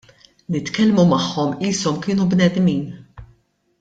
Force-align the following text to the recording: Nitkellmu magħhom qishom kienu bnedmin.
Nitkellmu 0.53 1.03
magħhom 1.11 1.53
qishom 1.59 2.01
kienu 2.07 2.29
bnedmin. 2.33 2.81